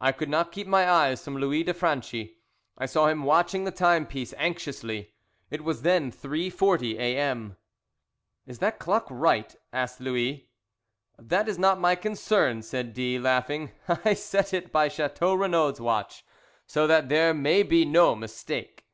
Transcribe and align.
I 0.00 0.12
could 0.12 0.28
not 0.28 0.52
keep 0.52 0.68
my 0.68 0.88
eyes 0.88 1.24
from 1.24 1.36
Louis 1.36 1.64
de 1.64 1.74
Franchi; 1.74 2.38
I 2.78 2.86
saw 2.86 3.08
him 3.08 3.24
watching 3.24 3.64
the 3.64 3.72
timepiece 3.72 4.32
anxiously. 4.38 5.14
It 5.50 5.64
was 5.64 5.82
then 5.82 6.12
3.40 6.12 6.94
A.M. 6.94 7.56
"Is 8.46 8.60
that 8.60 8.78
clock 8.78 9.08
right?" 9.10 9.52
asked 9.72 9.98
Louis. 10.00 10.48
"That 11.18 11.48
is 11.48 11.58
not 11.58 11.80
my 11.80 11.96
concern," 11.96 12.62
said 12.62 12.92
D, 12.94 13.18
laughing. 13.18 13.72
"I 13.88 14.14
set 14.14 14.54
it 14.54 14.70
by 14.70 14.86
Chateau 14.86 15.34
Renaud's 15.34 15.80
watch, 15.80 16.24
so 16.64 16.86
that 16.86 17.08
there 17.08 17.34
may 17.34 17.64
be 17.64 17.84
no 17.84 18.14
mistake." 18.14 18.84